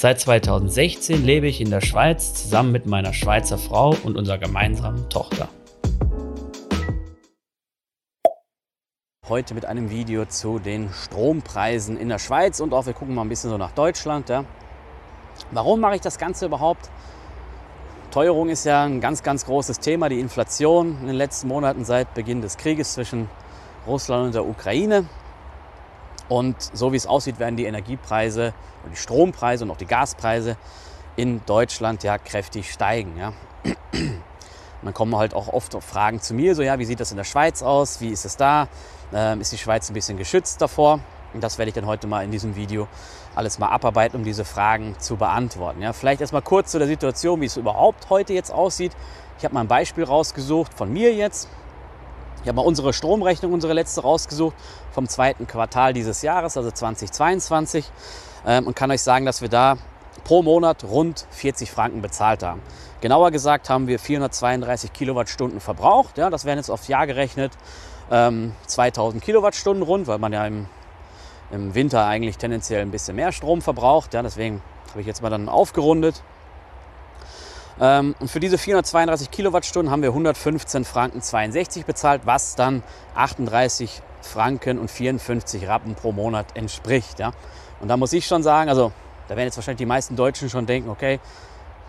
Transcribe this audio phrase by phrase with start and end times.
[0.00, 5.08] Seit 2016 lebe ich in der Schweiz zusammen mit meiner Schweizer Frau und unserer gemeinsamen
[5.08, 5.48] Tochter.
[9.28, 13.22] Heute mit einem Video zu den Strompreisen in der Schweiz und auch wir gucken mal
[13.22, 14.28] ein bisschen so nach Deutschland.
[14.28, 14.44] Ja.
[15.50, 16.90] Warum mache ich das Ganze überhaupt?
[18.12, 22.14] Teuerung ist ja ein ganz, ganz großes Thema, die Inflation in den letzten Monaten seit
[22.14, 23.28] Beginn des Krieges zwischen
[23.84, 25.06] Russland und der Ukraine.
[26.28, 28.52] Und so wie es aussieht, werden die Energiepreise,
[28.90, 30.56] die Strompreise und auch die Gaspreise
[31.16, 33.16] in Deutschland ja kräftig steigen.
[33.18, 33.32] Ja.
[33.92, 34.12] Und
[34.82, 37.24] dann kommen halt auch oft Fragen zu mir, so ja, wie sieht das in der
[37.24, 38.00] Schweiz aus?
[38.00, 38.68] Wie ist es da?
[39.12, 41.00] Ähm, ist die Schweiz ein bisschen geschützt davor?
[41.34, 42.88] Und das werde ich dann heute mal in diesem Video
[43.34, 45.82] alles mal abarbeiten, um diese Fragen zu beantworten.
[45.82, 48.92] Ja, vielleicht erstmal kurz zu der Situation, wie es überhaupt heute jetzt aussieht.
[49.38, 51.48] Ich habe mal ein Beispiel rausgesucht von mir jetzt.
[52.42, 54.54] Ich habe mal unsere Stromrechnung, unsere letzte rausgesucht
[54.92, 57.84] vom zweiten Quartal dieses Jahres, also 2022,
[58.46, 59.76] ähm, und kann euch sagen, dass wir da
[60.24, 62.62] pro Monat rund 40 Franken bezahlt haben.
[63.00, 66.18] Genauer gesagt haben wir 432 Kilowattstunden verbraucht.
[66.18, 67.52] Ja, das wären jetzt aufs Jahr gerechnet
[68.10, 70.66] ähm, 2000 Kilowattstunden rund, weil man ja im,
[71.50, 74.14] im Winter eigentlich tendenziell ein bisschen mehr Strom verbraucht.
[74.14, 76.22] Ja, deswegen habe ich jetzt mal dann aufgerundet.
[77.80, 82.82] Ähm, und für diese 432 Kilowattstunden haben wir 115 Franken 62 bezahlt, was dann
[83.14, 87.18] 38 Franken und 54 Rappen pro Monat entspricht.
[87.18, 87.32] Ja.
[87.80, 88.92] Und da muss ich schon sagen, also
[89.28, 91.20] da werden jetzt wahrscheinlich die meisten Deutschen schon denken, okay,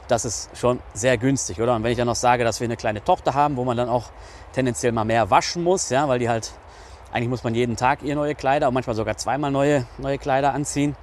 [0.08, 1.76] das ist schon sehr günstig, oder?
[1.76, 3.90] Und wenn ich dann noch sage, dass wir eine kleine Tochter haben, wo man dann
[3.90, 4.06] auch
[4.54, 6.52] tendenziell mal mehr waschen muss, ja, weil die halt,
[7.12, 10.54] eigentlich muss man jeden Tag ihr neue Kleider und manchmal sogar zweimal neue, neue Kleider
[10.54, 10.96] anziehen.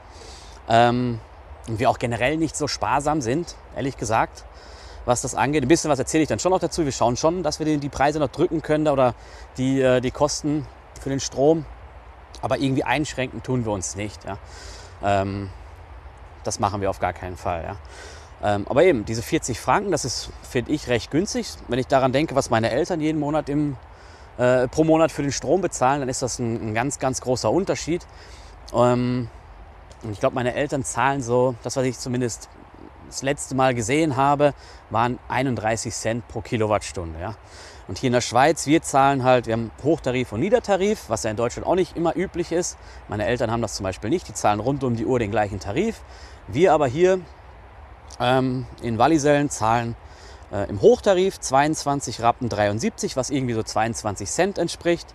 [0.68, 1.20] Ähm,
[1.68, 4.44] und wir auch generell nicht so sparsam sind, ehrlich gesagt,
[5.06, 5.62] was das angeht.
[5.62, 6.84] Ein bisschen was erzähle ich dann schon noch dazu.
[6.84, 9.14] Wir schauen schon, dass wir die Preise noch drücken können oder
[9.56, 10.66] die, äh, die Kosten
[11.00, 11.64] für den Strom.
[12.42, 14.24] Aber irgendwie einschränken tun wir uns nicht.
[14.24, 14.38] Ja.
[15.02, 15.48] Ähm,
[16.44, 17.64] das machen wir auf gar keinen Fall.
[17.64, 17.76] Ja.
[18.42, 21.48] Ähm, aber eben, diese 40 Franken, das ist, finde ich, recht günstig.
[21.68, 23.76] Wenn ich daran denke, was meine Eltern jeden Monat im,
[24.36, 27.50] äh, pro Monat für den Strom bezahlen, dann ist das ein, ein ganz, ganz großer
[27.50, 28.06] Unterschied.
[28.74, 29.28] Ähm,
[30.02, 32.48] und ich glaube, meine Eltern zahlen so, das, was ich zumindest
[33.06, 34.54] das letzte Mal gesehen habe,
[34.90, 37.18] waren 31 Cent pro Kilowattstunde.
[37.20, 37.36] Ja.
[37.88, 41.30] Und hier in der Schweiz, wir zahlen halt, wir haben Hochtarif und Niedertarif, was ja
[41.30, 42.76] in Deutschland auch nicht immer üblich ist.
[43.08, 45.60] Meine Eltern haben das zum Beispiel nicht, die zahlen rund um die Uhr den gleichen
[45.60, 46.00] Tarif.
[46.48, 47.20] Wir aber hier
[48.18, 49.94] ähm, in Wallisellen zahlen
[50.52, 55.14] äh, im Hochtarif 22 Rappen 73, was irgendwie so 22 Cent entspricht.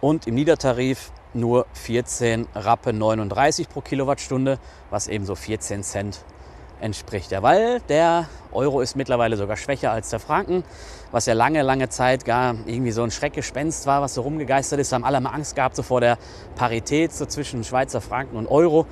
[0.00, 4.58] Und im Niedertarif nur 14 Rappen 39 pro Kilowattstunde,
[4.90, 6.39] was eben so 14 Cent entspricht.
[6.82, 10.64] Ja, weil der Euro ist mittlerweile sogar schwächer als der Franken,
[11.12, 14.90] was ja lange, lange Zeit gar irgendwie so ein Schreckgespenst war, was so rumgegeistert ist.
[14.90, 16.16] Da haben alle mal Angst gehabt so vor der
[16.56, 18.86] Parität so zwischen Schweizer Franken und Euro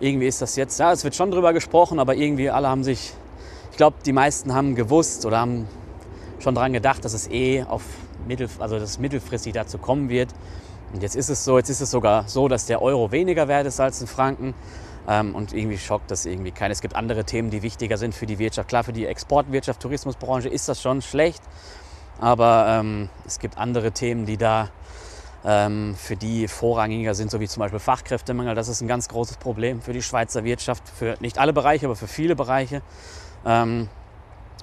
[0.00, 3.12] irgendwie ist das jetzt, ja, es wird schon drüber gesprochen, aber irgendwie alle haben sich,
[3.70, 5.68] ich glaube, die meisten haben gewusst oder haben
[6.40, 7.82] schon daran gedacht, dass es eh auf
[8.26, 10.30] mittel, also dass mittelfristig dazu kommen wird.
[10.92, 13.66] Und jetzt ist es so, jetzt ist es sogar so, dass der Euro weniger wert
[13.66, 14.54] ist als ein Franken.
[15.08, 16.72] Ähm, und irgendwie schockt das irgendwie keinen.
[16.72, 18.68] Es gibt andere Themen, die wichtiger sind für die Wirtschaft.
[18.68, 21.42] Klar, für die Exportwirtschaft, Tourismusbranche ist das schon schlecht.
[22.20, 24.68] Aber ähm, es gibt andere Themen, die da
[25.44, 28.54] ähm, für die vorrangiger sind, so wie zum Beispiel Fachkräftemangel.
[28.54, 31.96] Das ist ein ganz großes Problem für die Schweizer Wirtschaft, für nicht alle Bereiche, aber
[31.96, 32.82] für viele Bereiche.
[33.46, 33.88] Ähm,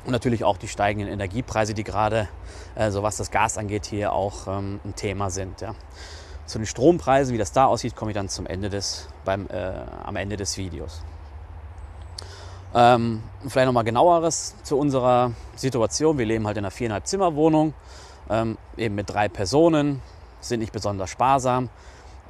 [0.05, 2.29] und natürlich auch die steigenden Energiepreise, die gerade,
[2.75, 5.61] äh, so was das Gas angeht, hier auch ähm, ein Thema sind.
[5.61, 5.75] Ja.
[6.47, 9.73] Zu den Strompreisen, wie das da aussieht, komme ich dann zum Ende des, beim, äh,
[10.03, 11.03] am Ende des Videos.
[12.73, 16.17] Ähm, vielleicht nochmal genaueres zu unserer Situation.
[16.17, 17.73] Wir leben halt in einer viereinhalb Zimmer Wohnung,
[18.29, 20.01] ähm, eben mit drei Personen,
[20.41, 21.69] sind nicht besonders sparsam.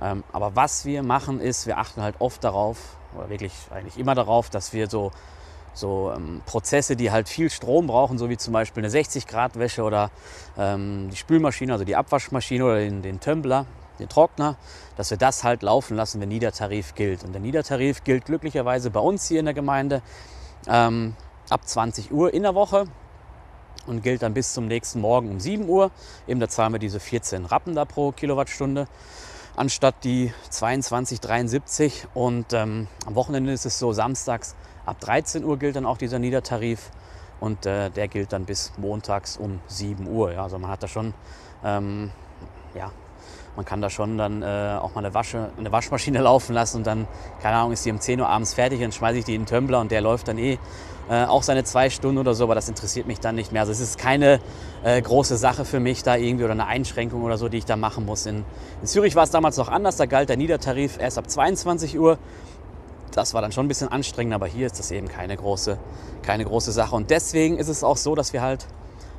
[0.01, 4.15] Ähm, aber was wir machen ist, wir achten halt oft darauf, oder wirklich eigentlich immer
[4.15, 5.11] darauf, dass wir so,
[5.73, 10.11] so ähm, Prozesse, die halt viel Strom brauchen, so wie zum Beispiel eine 60-Grad-Wäsche oder
[10.57, 13.65] ähm, die Spülmaschine, also die Abwaschmaschine oder den, den Tumbler,
[13.99, 14.55] den Trockner,
[14.95, 17.23] dass wir das halt laufen lassen, wenn Niedertarif gilt.
[17.23, 20.01] Und der Niedertarif gilt glücklicherweise bei uns hier in der Gemeinde
[20.67, 21.15] ähm,
[21.49, 22.85] ab 20 Uhr in der Woche
[23.85, 25.91] und gilt dann bis zum nächsten Morgen um 7 Uhr.
[26.27, 28.87] Eben da zahlen wir diese 14 Rappen da pro Kilowattstunde
[29.57, 32.05] anstatt die 22,73.
[32.13, 34.55] Und ähm, am Wochenende ist es so, samstags
[34.85, 36.91] ab 13 Uhr gilt dann auch dieser Niedertarif.
[37.39, 40.31] und äh, der gilt dann bis montags um 7 Uhr.
[40.31, 40.43] Ja.
[40.43, 41.13] Also man hat da schon,
[41.63, 42.11] ähm,
[42.73, 42.91] ja,
[43.57, 46.87] man kann da schon dann äh, auch mal eine, Wasche, eine Waschmaschine laufen lassen und
[46.87, 47.07] dann,
[47.41, 49.47] keine Ahnung, ist die um 10 Uhr abends fertig, dann schmeiße ich die in den
[49.47, 50.59] Tumbler und der läuft dann eh
[51.09, 53.61] äh, auch seine zwei Stunden oder so, aber das interessiert mich dann nicht mehr.
[53.61, 54.39] Also es ist keine
[54.83, 57.75] äh, große Sache für mich da irgendwie oder eine Einschränkung oder so, die ich da
[57.75, 58.25] machen muss.
[58.25, 58.45] In,
[58.81, 62.19] in Zürich war es damals noch anders, da galt der Niedertarif erst ab 22 Uhr.
[63.11, 65.79] Das war dann schon ein bisschen anstrengend, aber hier ist das eben keine große,
[66.21, 66.95] keine große Sache.
[66.95, 68.67] Und deswegen ist es auch so, dass wir halt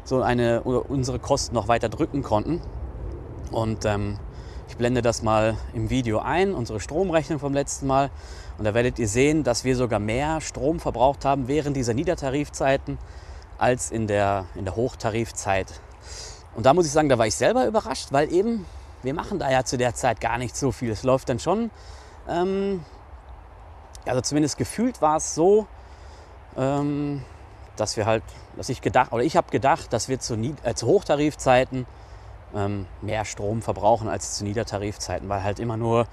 [0.05, 2.61] so eine, unsere Kosten noch weiter drücken konnten.
[3.50, 4.19] Und ähm,
[4.68, 8.10] ich blende das mal im Video ein, unsere Stromrechnung vom letzten Mal.
[8.58, 12.98] Und da werdet ihr sehen, dass wir sogar mehr Strom verbraucht haben während dieser Niedertarifzeiten
[13.56, 15.80] als in der, in der Hochtarifzeit.
[16.54, 18.66] Und da muss ich sagen, da war ich selber überrascht, weil eben
[19.02, 20.90] wir machen da ja zu der Zeit gar nicht so viel.
[20.90, 21.70] Es läuft dann schon,
[22.28, 22.84] ähm,
[24.04, 25.66] also zumindest gefühlt war es so,
[26.56, 27.22] ähm,
[27.76, 28.24] dass wir halt,
[28.56, 31.86] dass ich gedacht, oder ich habe gedacht, dass wir zu, äh, zu Hochtarifzeiten
[32.54, 36.06] ähm, mehr Strom verbrauchen als zu Niedertarifzeiten, weil halt immer nur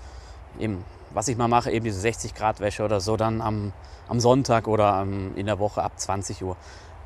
[0.59, 3.73] eben, was ich mal mache, eben diese 60 Grad Wäsche oder so dann am,
[4.07, 6.55] am Sonntag oder am, in der Woche ab 20 Uhr.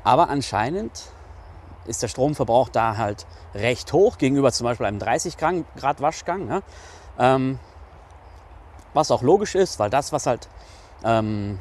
[0.04, 1.12] Aber anscheinend
[1.86, 6.46] ist der Stromverbrauch da halt recht hoch gegenüber zum Beispiel einem 30 Grad Waschgang.
[6.46, 6.62] Ne?
[7.18, 7.58] Ähm,
[8.94, 10.48] was auch logisch ist, weil das, was halt
[11.04, 11.58] ähm,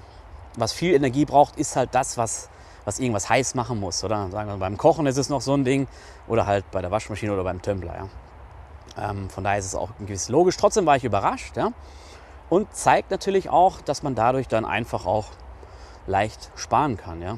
[0.55, 2.49] was viel Energie braucht, ist halt das, was
[2.85, 4.03] was irgendwas heiß machen muss.
[4.03, 5.87] Oder sagen wir beim Kochen ist es noch so ein Ding
[6.27, 7.95] oder halt bei der Waschmaschine oder beim Tumbler.
[7.95, 9.11] Ja.
[9.11, 10.57] Ähm, von daher ist es auch ein gewiss logisch.
[10.57, 11.71] Trotzdem war ich überrascht ja.
[12.49, 15.27] und zeigt natürlich auch, dass man dadurch dann einfach auch
[16.07, 17.21] leicht sparen kann.
[17.21, 17.37] Ja.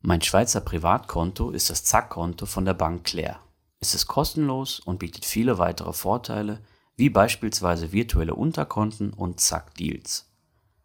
[0.00, 3.40] Mein Schweizer Privatkonto ist das Zack-Konto von der Bank Claire.
[3.80, 6.60] Es ist kostenlos und bietet viele weitere Vorteile,
[6.96, 10.30] wie beispielsweise virtuelle Unterkonten und Zack-Deals.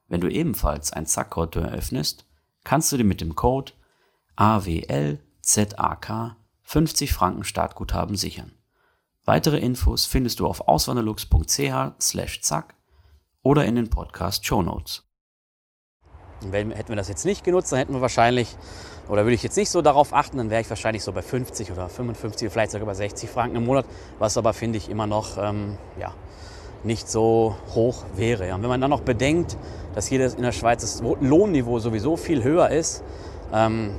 [0.08, 2.26] Wenn du ebenfalls ein Zack-Konto eröffnest,
[2.64, 3.72] kannst du dir mit dem Code
[4.36, 8.54] AWLZAK 50 Franken Startguthaben sichern.
[9.25, 12.75] Weitere Infos findest du auf auswanderlux.ch/zack
[13.44, 15.04] oder in den Podcast Show Notes.
[16.51, 18.56] Hätten wir das jetzt nicht genutzt, dann hätten wir wahrscheinlich,
[19.07, 21.72] oder würde ich jetzt nicht so darauf achten, dann wäre ich wahrscheinlich so bei 50
[21.72, 23.86] oder 55, vielleicht sogar bei 60 Franken im Monat,
[24.18, 26.16] was aber finde ich immer noch ähm, ja,
[26.84, 28.56] nicht so hoch wäre.
[28.56, 29.56] Und wenn man dann noch bedenkt,
[29.94, 33.04] dass hier in der Schweiz das Lohnniveau sowieso viel höher ist,
[33.54, 33.94] ähm,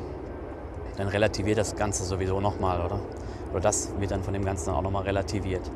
[0.97, 3.00] dann relativiert das Ganze sowieso nochmal, oder?
[3.53, 5.71] Oder das wird dann von dem Ganzen auch nochmal relativiert.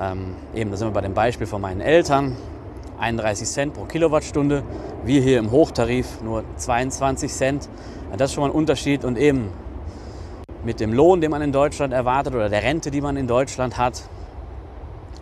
[0.00, 2.36] Ähm, eben, da sind wir bei dem Beispiel von meinen Eltern.
[2.98, 4.62] 31 Cent pro Kilowattstunde.
[5.04, 7.68] Wir hier im Hochtarif nur 22 Cent.
[8.16, 9.04] Das ist schon mal ein Unterschied.
[9.04, 9.50] Und eben
[10.64, 13.78] mit dem Lohn, den man in Deutschland erwartet oder der Rente, die man in Deutschland
[13.78, 14.02] hat,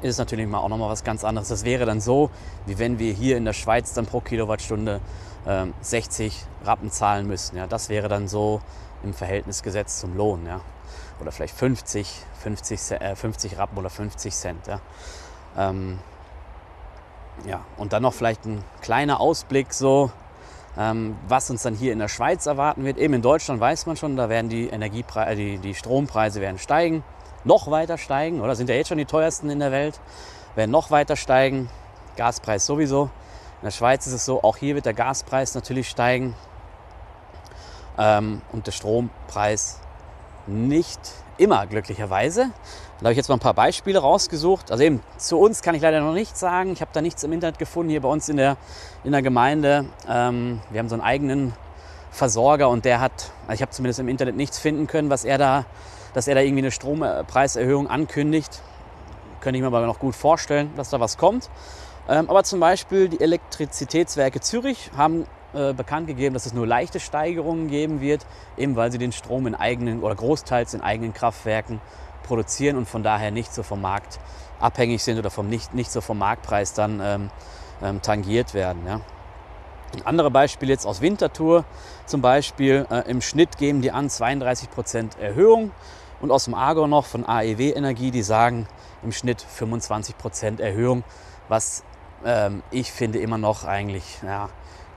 [0.03, 1.49] ist es natürlich mal auch nochmal was ganz anderes.
[1.49, 2.31] Das wäre dann so,
[2.67, 5.01] wie wenn wir hier in der Schweiz dann pro Kilowattstunde
[5.47, 7.57] äh, 60 Rappen zahlen müssten.
[7.57, 7.67] Ja.
[7.67, 8.61] Das wäre dann so
[9.03, 10.47] im Verhältnis gesetzt zum Lohn.
[10.47, 10.61] Ja.
[11.21, 14.67] Oder vielleicht 50, 50, äh, 50 Rappen oder 50 Cent.
[14.67, 14.81] Ja.
[15.57, 15.99] Ähm,
[17.47, 17.65] ja.
[17.77, 20.11] Und dann noch vielleicht ein kleiner Ausblick so,
[20.79, 22.99] ähm, was uns dann hier in der Schweiz erwarten wird.
[22.99, 26.59] Eben in Deutschland weiß man schon, da werden die, Energiepre äh, die, die Strompreise werden
[26.59, 27.03] steigen
[27.47, 30.01] noch weiter steigen, oder sind ja jetzt schon die teuersten in der Welt,
[30.55, 31.71] werden noch weiter steigen.
[32.17, 33.05] Gaspreis sowieso.
[33.61, 36.35] In der Schweiz ist es so, auch hier wird der Gaspreis natürlich steigen
[37.99, 39.81] ähm, und der Strompreis
[40.47, 41.01] nicht
[41.39, 42.51] immer glücklicherweise.
[42.99, 44.71] Da habe ich jetzt mal ein paar Beispiele rausgesucht.
[44.71, 46.73] Also eben zu uns kann ich leider noch nichts sagen.
[46.73, 48.57] Ich habe da nichts im Internet gefunden hier bei uns in der,
[49.05, 49.87] in der Gemeinde.
[50.09, 51.53] Ähm, wir haben so einen eigenen
[52.11, 55.37] Versorger und der hat, also ich habe zumindest im Internet nichts finden können, was er
[55.37, 55.67] da
[56.17, 58.63] dass er da irgendwie eine Strompreiserhöhung ankündigt.
[59.43, 61.51] Könnte ich mir aber noch gut vorstellen, dass da was kommt.
[62.09, 65.27] Ähm, aber zum Beispiel die Elektrizitätswerke Zürich haben
[65.57, 69.47] äh, bekannt gegeben, dass es nur leichte Steigerungen geben wird, eben weil sie den Strom
[69.47, 71.81] in eigenen oder großteils in eigenen Kraftwerken
[72.25, 74.21] produzieren und von daher nicht so vom Markt
[74.61, 77.31] abhängig sind oder vom nicht, nicht so vom Marktpreis dann ähm,
[77.83, 78.83] ähm, tangiert werden.
[78.87, 79.01] Ja.
[79.95, 81.65] Ein anderes Beispiel jetzt aus Winterthur
[82.05, 82.87] zum Beispiel.
[82.91, 85.71] Äh, Im Schnitt geben die an 32% Erhöhung
[86.21, 88.67] und aus dem Argon noch von AEW Energie, die sagen
[89.03, 91.05] im Schnitt 25% Erhöhung,
[91.49, 91.85] was
[92.25, 94.49] ähm, ich finde immer noch eigentlich ja,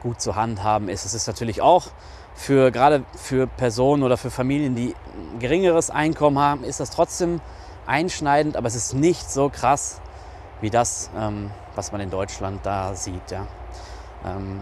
[0.01, 1.05] gut zu handhaben ist.
[1.05, 1.87] Es ist natürlich auch
[2.35, 4.95] für gerade für Personen oder für Familien, die
[5.33, 7.41] ein geringeres Einkommen haben, ist das trotzdem
[7.85, 9.99] einschneidend, aber es ist nicht so krass
[10.61, 13.31] wie das, ähm, was man in Deutschland da sieht.
[13.31, 13.47] Ja.
[14.25, 14.61] Ähm,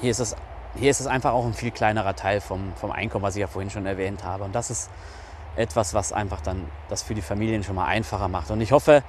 [0.00, 0.36] hier ist es
[0.76, 3.46] hier ist es einfach auch ein viel kleinerer Teil vom, vom Einkommen, was ich ja
[3.46, 4.44] vorhin schon erwähnt habe.
[4.44, 4.90] Und das ist
[5.56, 8.50] etwas, was einfach dann das für die Familien schon mal einfacher macht.
[8.50, 9.02] Und ich hoffe,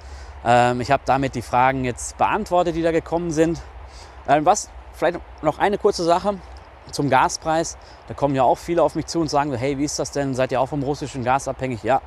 [0.44, 3.60] ähm, ich habe damit die Fragen jetzt beantwortet, die da gekommen sind.
[4.28, 6.38] Ähm, was, vielleicht noch eine kurze Sache.
[6.90, 7.76] zum Gaspreis.
[8.08, 10.34] Da kommen ja auch viele auf mich zu und sagen, hey, wie ist das denn?
[10.34, 11.82] Seid ihr auch vom russischen Gas abhängig?
[11.82, 12.02] Ja,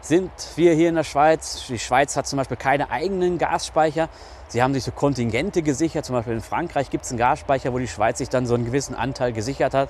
[0.00, 1.66] sind wir hier in der Schweiz.
[1.68, 4.08] Die Schweiz hat zum Beispiel keine eigenen Gasspeicher.
[4.48, 6.04] Sie haben sich so Kontingente gesichert.
[6.04, 8.64] Zum Beispiel in Frankreich gibt es einen Gasspeicher, wo die Schweiz sich dann so einen
[8.64, 9.88] gewissen Anteil gesichert hat.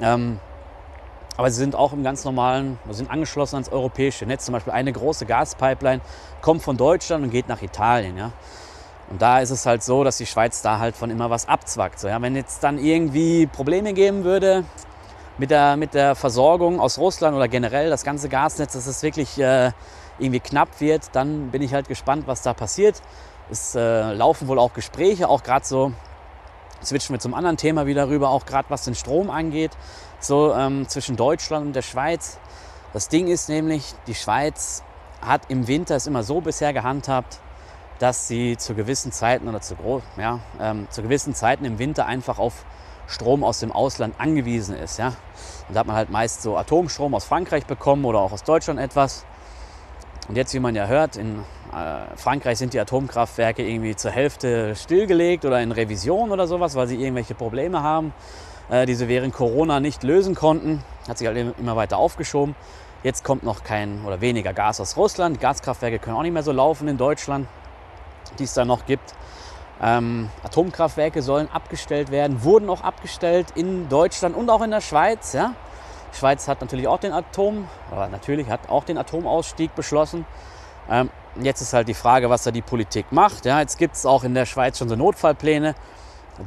[0.00, 0.40] Ähm,
[1.36, 4.44] aber sie sind auch im ganz normalen, sind angeschlossen ans europäische Netz.
[4.44, 6.00] Zum Beispiel eine große Gaspipeline
[6.42, 8.16] kommt von Deutschland und geht nach Italien.
[8.16, 8.32] Ja?
[9.10, 11.98] Und da ist es halt so, dass die Schweiz da halt von immer was abzwackt.
[12.00, 12.20] So, ja?
[12.20, 14.64] Wenn jetzt dann irgendwie Probleme geben würde
[15.38, 19.38] mit der, mit der Versorgung aus Russland oder generell das ganze Gasnetz, dass es wirklich
[19.38, 19.72] äh,
[20.18, 23.02] irgendwie knapp wird, dann bin ich halt gespannt, was da passiert.
[23.50, 25.92] Es äh, laufen wohl auch Gespräche, auch gerade so,
[26.82, 29.72] switchen wir zum anderen Thema wieder rüber, auch gerade was den Strom angeht
[30.24, 32.38] so ähm, zwischen Deutschland und der Schweiz.
[32.92, 34.82] Das Ding ist nämlich, die Schweiz
[35.20, 37.40] hat im Winter es immer so bisher gehandhabt,
[38.04, 39.76] dass sie zu gewissen Zeiten oder zu,
[40.18, 42.66] ja, ähm, zu gewissen Zeiten im Winter einfach auf
[43.06, 44.98] Strom aus dem Ausland angewiesen ist.
[44.98, 45.14] Ja?
[45.68, 48.78] Und da hat man halt meist so Atomstrom aus Frankreich bekommen oder auch aus Deutschland
[48.78, 49.24] etwas.
[50.28, 51.38] Und jetzt, wie man ja hört, in
[51.72, 56.86] äh, Frankreich sind die Atomkraftwerke irgendwie zur Hälfte stillgelegt oder in Revision oder sowas, weil
[56.86, 58.12] sie irgendwelche Probleme haben.
[58.70, 60.82] Äh, die sie während Corona nicht lösen konnten.
[61.08, 62.54] Hat sich halt immer weiter aufgeschoben.
[63.02, 65.40] Jetzt kommt noch kein oder weniger Gas aus Russland.
[65.40, 67.46] Gaskraftwerke können auch nicht mehr so laufen in Deutschland,
[68.38, 69.14] die es da noch gibt.
[69.82, 75.32] Ähm, Atomkraftwerke sollen abgestellt werden, wurden auch abgestellt in Deutschland und auch in der Schweiz.
[75.32, 75.54] Ja?
[76.12, 80.24] Die Schweiz hat natürlich auch den Atom, aber natürlich hat auch den Atomausstieg beschlossen.
[80.88, 81.10] Ähm,
[81.40, 83.44] jetzt ist halt die Frage, was da die Politik macht.
[83.46, 83.60] Ja?
[83.60, 85.74] Jetzt gibt es auch in der Schweiz schon so Notfallpläne.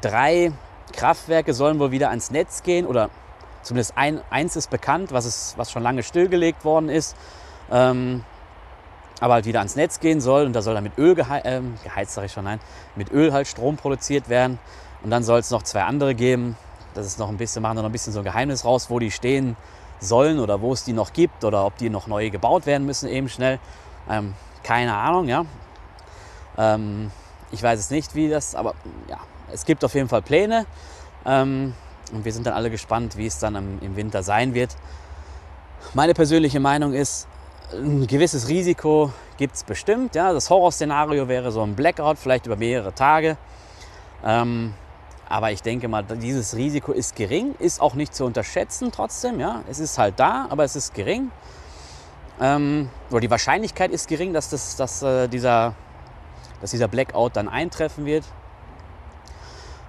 [0.01, 0.51] Drei
[0.93, 3.09] Kraftwerke sollen wohl wieder ans Netz gehen oder
[3.61, 7.15] zumindest ein, eins ist bekannt, was, ist, was schon lange stillgelegt worden ist,
[7.71, 8.23] ähm,
[9.19, 11.61] aber halt wieder ans Netz gehen soll und da soll dann mit Öl gehe äh,
[11.83, 12.59] geheizt, sage ich schon, nein,
[12.95, 14.59] mit Öl halt Strom produziert werden
[15.03, 16.55] und dann soll es noch zwei andere geben.
[16.93, 18.99] Das ist noch ein bisschen, machen da noch ein bisschen so ein Geheimnis raus, wo
[18.99, 19.55] die stehen
[19.99, 23.09] sollen oder wo es die noch gibt oder ob die noch neue gebaut werden müssen
[23.09, 23.59] eben schnell.
[24.09, 24.33] Ähm,
[24.63, 25.45] keine Ahnung, ja.
[26.57, 27.11] Ähm,
[27.51, 28.73] ich weiß es nicht, wie das, aber
[29.07, 29.17] ja,
[29.51, 30.65] es gibt auf jeden Fall Pläne
[31.25, 31.73] ähm,
[32.11, 34.75] und wir sind dann alle gespannt, wie es dann im, im Winter sein wird.
[35.93, 37.27] Meine persönliche Meinung ist,
[37.73, 40.15] ein gewisses Risiko gibt es bestimmt.
[40.15, 40.33] Ja?
[40.33, 43.37] Das Horrorszenario wäre so ein Blackout, vielleicht über mehrere Tage.
[44.23, 44.73] Ähm,
[45.29, 49.39] aber ich denke mal, dieses Risiko ist gering, ist auch nicht zu unterschätzen trotzdem.
[49.39, 49.63] Ja?
[49.69, 51.31] Es ist halt da, aber es ist gering.
[52.39, 55.73] Ähm, oder die Wahrscheinlichkeit ist gering, dass, das, dass, äh, dieser,
[56.61, 58.23] dass dieser Blackout dann eintreffen wird.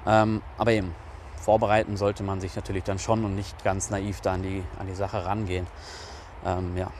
[0.06, 0.94] Ähm, aber eben,
[1.40, 4.86] vorbereiten sollte man sich natürlich dann schon und nicht ganz naiv da an die, an
[4.86, 5.66] die Sache rangehen.
[6.44, 6.90] Ähm, ja,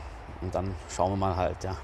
[0.41, 1.77] und dann schauen wir mal halt, ja.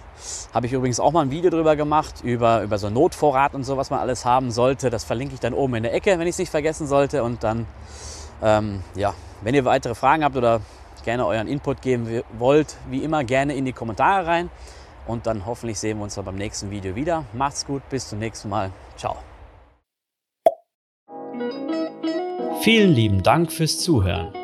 [0.52, 3.76] Habe ich übrigens auch mal ein Video drüber gemacht, über, über so Notvorrat und so,
[3.76, 4.90] was man alles haben sollte.
[4.90, 7.24] Das verlinke ich dann oben in der Ecke, wenn ich es nicht vergessen sollte.
[7.24, 7.66] Und dann,
[8.42, 10.60] ähm, ja, wenn ihr weitere Fragen habt oder
[11.04, 14.50] gerne euren Input geben wollt, wie immer gerne in die Kommentare rein.
[15.06, 17.24] Und dann hoffentlich sehen wir uns beim nächsten Video wieder.
[17.32, 18.70] Macht's gut, bis zum nächsten Mal.
[18.96, 19.16] Ciao.
[22.62, 24.43] Vielen lieben Dank fürs Zuhören.